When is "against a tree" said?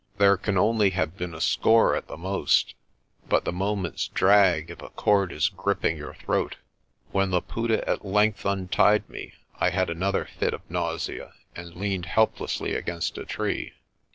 12.73-13.73